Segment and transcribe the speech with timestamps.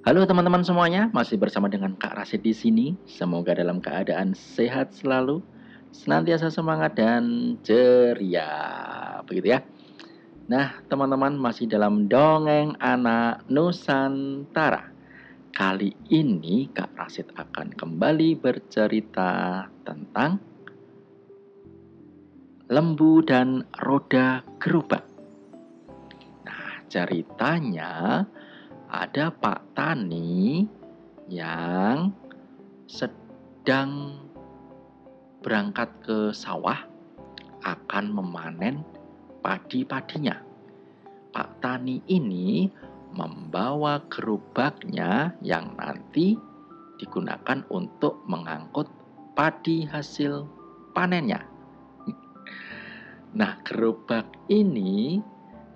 [0.00, 2.96] Halo teman-teman semuanya, masih bersama dengan Kak Rasid di sini.
[3.06, 5.44] Semoga dalam keadaan sehat selalu,
[5.92, 8.50] senantiasa semangat dan ceria.
[9.28, 9.60] Begitu ya.
[10.50, 14.90] Nah, teman-teman masih dalam dongeng anak Nusantara.
[15.54, 20.40] Kali ini Kak Rasid akan kembali bercerita tentang
[22.70, 25.09] lembu dan roda gerobak.
[26.90, 28.26] Ceritanya
[28.90, 30.66] ada Pak Tani
[31.30, 32.10] yang
[32.90, 34.18] sedang
[35.38, 36.82] berangkat ke sawah
[37.62, 38.82] akan memanen
[39.38, 40.34] padi-padinya.
[41.30, 42.66] Pak Tani ini
[43.14, 46.34] membawa gerobaknya yang nanti
[46.98, 48.90] digunakan untuk mengangkut
[49.38, 50.42] padi hasil
[50.90, 51.46] panennya.
[53.30, 55.22] Nah, gerobak ini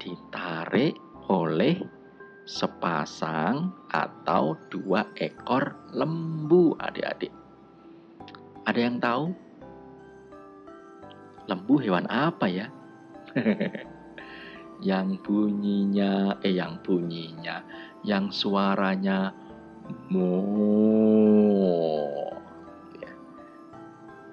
[0.00, 0.96] ditarik
[1.28, 1.76] oleh
[2.48, 7.30] sepasang atau dua ekor lembu adik-adik.
[8.64, 9.36] Ada yang tahu?
[11.46, 12.66] Lembu hewan apa ya?
[14.90, 17.62] yang bunyinya, eh yang bunyinya,
[18.02, 19.30] yang suaranya
[20.08, 20.42] mo,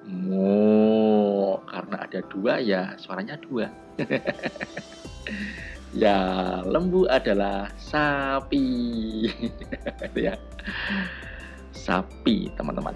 [0.08, 3.68] mo, karena ada dua ya suaranya dua.
[5.96, 6.20] Ya,
[6.68, 8.68] lembu adalah sapi.
[10.20, 10.36] ya.
[11.72, 12.92] Sapi, teman-teman.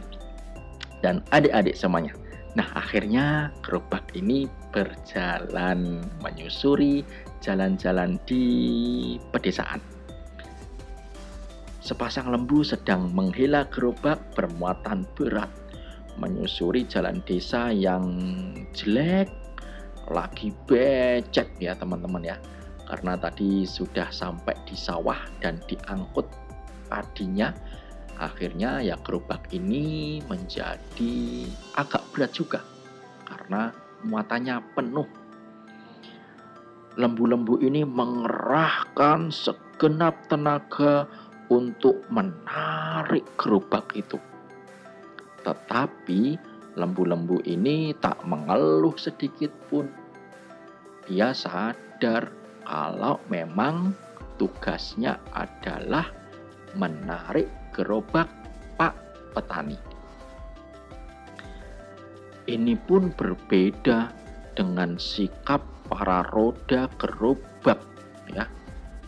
[1.00, 2.12] Dan adik-adik semuanya.
[2.60, 4.44] Nah, akhirnya gerobak ini
[4.76, 7.08] berjalan menyusuri
[7.40, 8.44] jalan-jalan di
[9.32, 9.80] pedesaan.
[11.80, 15.50] Sepasang lembu sedang menghela gerobak bermuatan berat
[16.20, 18.06] menyusuri jalan desa yang
[18.76, 19.32] jelek
[20.12, 22.38] lagi becek ya teman-teman ya.
[22.86, 26.28] Karena tadi sudah sampai di sawah dan diangkut
[26.92, 27.56] padinya
[28.22, 32.60] akhirnya ya gerobak ini menjadi agak berat juga
[33.26, 33.73] karena
[34.05, 35.08] muatannya penuh.
[36.99, 41.08] Lembu-lembu ini mengerahkan segenap tenaga
[41.48, 44.20] untuk menarik gerobak itu.
[45.42, 46.36] Tetapi
[46.76, 49.88] lembu-lembu ini tak mengeluh sedikit pun
[51.10, 52.30] dia sadar
[52.66, 53.94] kalau memang
[54.38, 56.10] tugasnya adalah
[56.78, 58.28] menarik gerobak
[58.78, 58.94] Pak
[59.36, 59.78] Petani.
[62.50, 64.11] Ini pun berbeda
[64.58, 67.80] dengan sikap para roda gerobak
[68.32, 68.50] ya.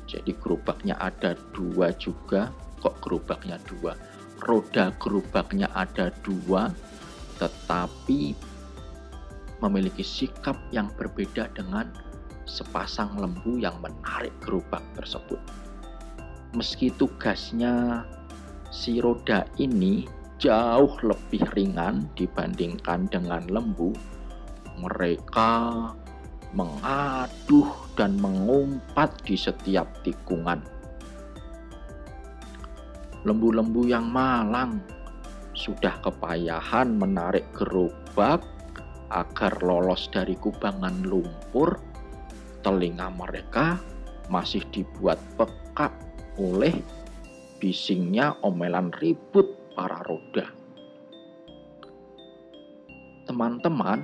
[0.05, 3.97] Jadi gerobaknya ada dua juga, kok gerobaknya dua?
[4.43, 6.69] Roda gerobaknya ada dua,
[7.41, 8.52] tetapi
[9.63, 11.87] memiliki sikap yang berbeda dengan
[12.43, 15.39] sepasang lembu yang menarik gerobak tersebut.
[16.51, 18.03] Meski tugasnya
[18.67, 20.03] si roda ini
[20.37, 23.95] jauh lebih ringan dibandingkan dengan lembu,
[24.75, 25.89] mereka
[26.53, 30.61] mengaduh dan mengumpat di setiap tikungan.
[33.23, 34.83] Lembu-lembu yang malang
[35.55, 38.43] sudah kepayahan menarik gerobak
[39.13, 41.77] agar lolos dari kubangan lumpur
[42.65, 43.77] telinga mereka
[44.27, 45.93] masih dibuat peka
[46.41, 46.73] oleh
[47.61, 49.45] bisingnya omelan ribut
[49.77, 50.49] para roda.
[53.23, 54.03] Teman-teman,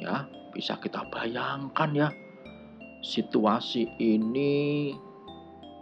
[0.00, 0.24] ya,
[0.54, 2.08] bisa kita bayangkan ya,
[3.04, 4.94] situasi ini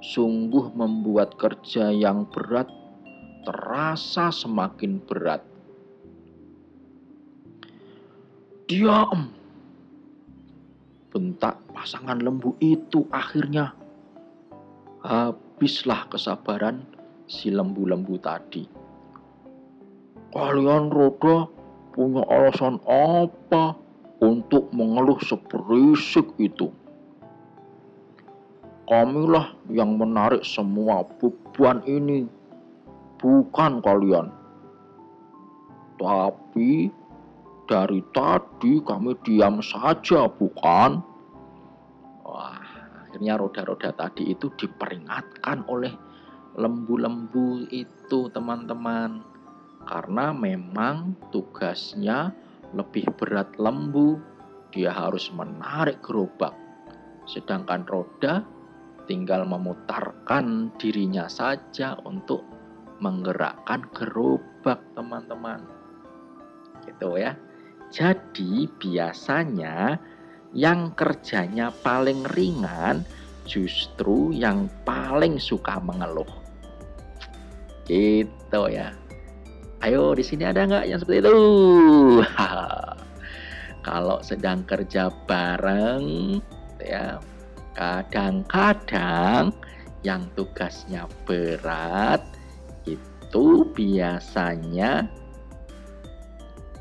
[0.03, 2.67] sungguh membuat kerja yang berat
[3.47, 5.54] terasa semakin berat.
[8.75, 9.31] Diam,
[11.15, 13.71] bentak pasangan lembu itu akhirnya
[14.99, 16.83] habislah kesabaran
[17.31, 18.67] si lembu-lembu tadi.
[20.35, 21.47] Kalian roda
[21.95, 23.79] punya alasan apa
[24.19, 26.67] untuk mengeluh seberisik itu?
[28.91, 32.27] Kamilah yang menarik semua beban ini,
[33.23, 34.35] bukan kalian.
[35.95, 36.91] Tapi
[37.65, 38.54] dari tadi
[38.85, 41.01] kami diam saja, bukan?
[42.25, 42.61] Wah,
[43.05, 45.93] akhirnya roda-roda tadi itu diperingatkan oleh
[46.57, 49.23] lembu-lembu itu, teman-teman.
[49.85, 52.33] Karena memang tugasnya
[52.73, 54.17] lebih berat lembu,
[54.73, 56.57] dia harus menarik gerobak.
[57.29, 58.43] Sedangkan roda
[59.05, 62.43] tinggal memutarkan dirinya saja untuk
[63.05, 65.61] menggerakkan gerobak, teman-teman.
[66.89, 67.37] Gitu ya.
[67.95, 69.95] Jadi biasanya
[70.51, 73.07] yang kerjanya paling ringan
[73.47, 76.27] justru yang paling suka mengeluh.
[77.87, 78.91] Gitu ya.
[79.79, 81.39] Ayo di sini ada nggak yang seperti itu?
[83.87, 86.43] Kalau sedang kerja bareng,
[86.83, 87.23] ya
[87.79, 89.55] kadang-kadang
[90.03, 92.27] yang tugasnya berat
[92.91, 95.07] itu biasanya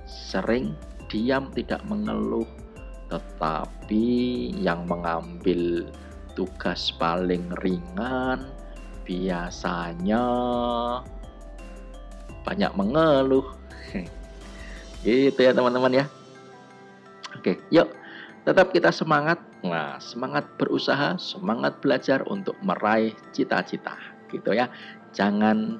[0.08, 0.74] sering
[1.14, 2.50] diam tidak mengeluh,
[3.14, 4.10] tetapi
[4.58, 5.86] yang mengambil
[6.34, 8.50] tugas paling ringan
[9.06, 10.26] biasanya
[12.42, 13.46] banyak mengeluh.
[15.06, 16.06] gitu ya teman-teman ya.
[17.38, 17.94] Oke, yuk
[18.44, 19.38] tetap kita semangat.
[19.64, 23.96] Nah, semangat berusaha, semangat belajar untuk meraih cita-cita,
[24.28, 24.68] gitu ya.
[25.16, 25.80] Jangan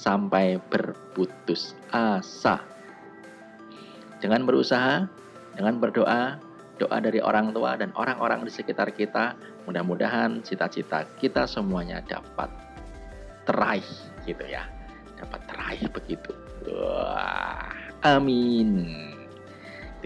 [0.00, 2.77] sampai berputus asa.
[4.18, 5.06] Jangan berusaha,
[5.54, 6.38] dengan berdoa,
[6.78, 9.34] doa dari orang tua dan orang-orang di sekitar kita,
[9.66, 12.50] mudah-mudahan cita-cita kita semuanya dapat
[13.48, 13.86] teraih
[14.28, 14.68] gitu ya
[15.18, 16.32] dapat teraih begitu.
[16.70, 17.74] Wah,
[18.06, 18.86] amin.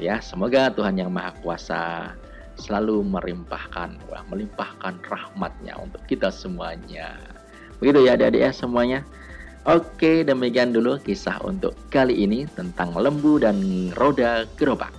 [0.01, 2.17] Ya, semoga Tuhan yang Maha Kuasa
[2.57, 7.21] selalu melimpahkan, wah, melimpahkan rahmatnya untuk kita semuanya.
[7.77, 9.05] Begitu ya adik-adik ya semuanya.
[9.63, 13.63] Oke, demikian dulu kisah untuk kali ini tentang lembu dan
[13.95, 14.91] roda gerobak.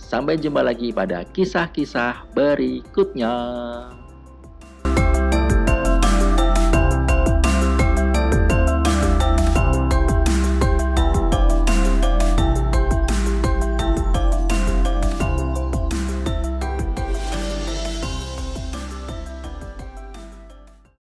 [0.00, 3.28] Sampai jumpa lagi pada kisah-kisah berikutnya.